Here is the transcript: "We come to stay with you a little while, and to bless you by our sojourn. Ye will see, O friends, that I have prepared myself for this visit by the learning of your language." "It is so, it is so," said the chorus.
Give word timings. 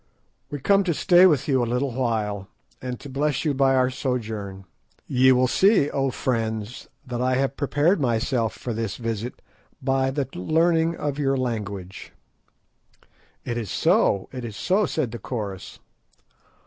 "We 0.49 0.59
come 0.59 0.83
to 0.85 0.95
stay 0.95 1.27
with 1.27 1.47
you 1.47 1.61
a 1.63 1.69
little 1.69 1.91
while, 1.91 2.47
and 2.81 2.99
to 3.01 3.07
bless 3.07 3.45
you 3.45 3.53
by 3.53 3.75
our 3.75 3.91
sojourn. 3.91 4.65
Ye 5.05 5.31
will 5.31 5.47
see, 5.47 5.91
O 5.91 6.09
friends, 6.09 6.89
that 7.05 7.21
I 7.21 7.35
have 7.35 7.55
prepared 7.55 8.01
myself 8.01 8.53
for 8.53 8.73
this 8.73 8.95
visit 8.97 9.43
by 9.79 10.09
the 10.09 10.27
learning 10.33 10.95
of 10.95 11.19
your 11.19 11.37
language." 11.37 12.13
"It 13.45 13.57
is 13.59 13.69
so, 13.69 14.27
it 14.31 14.43
is 14.43 14.57
so," 14.57 14.87
said 14.87 15.11
the 15.11 15.19
chorus. 15.19 15.77